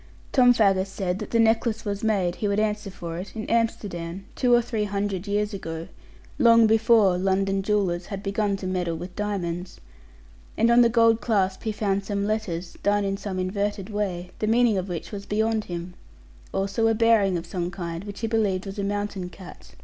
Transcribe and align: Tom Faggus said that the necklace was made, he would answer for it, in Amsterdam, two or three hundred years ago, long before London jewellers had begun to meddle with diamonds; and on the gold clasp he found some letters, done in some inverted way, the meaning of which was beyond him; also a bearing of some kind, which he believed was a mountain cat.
Tom 0.31 0.51
Faggus 0.51 0.87
said 0.89 1.19
that 1.19 1.29
the 1.29 1.37
necklace 1.39 1.85
was 1.85 2.03
made, 2.03 2.37
he 2.37 2.47
would 2.47 2.59
answer 2.59 2.89
for 2.89 3.17
it, 3.19 3.35
in 3.35 3.47
Amsterdam, 3.51 4.25
two 4.35 4.51
or 4.51 4.59
three 4.59 4.85
hundred 4.85 5.27
years 5.27 5.53
ago, 5.53 5.89
long 6.39 6.65
before 6.65 7.19
London 7.19 7.61
jewellers 7.61 8.07
had 8.07 8.23
begun 8.23 8.57
to 8.57 8.65
meddle 8.65 8.95
with 8.97 9.15
diamonds; 9.15 9.79
and 10.57 10.71
on 10.71 10.81
the 10.81 10.89
gold 10.89 11.21
clasp 11.21 11.61
he 11.61 11.71
found 11.71 12.03
some 12.03 12.25
letters, 12.25 12.75
done 12.81 13.05
in 13.05 13.15
some 13.15 13.37
inverted 13.37 13.91
way, 13.91 14.31
the 14.39 14.47
meaning 14.47 14.75
of 14.75 14.89
which 14.89 15.11
was 15.11 15.27
beyond 15.27 15.65
him; 15.65 15.93
also 16.51 16.87
a 16.87 16.95
bearing 16.95 17.37
of 17.37 17.45
some 17.45 17.69
kind, 17.69 18.05
which 18.05 18.21
he 18.21 18.27
believed 18.27 18.65
was 18.65 18.79
a 18.79 18.83
mountain 18.83 19.29
cat. 19.29 19.75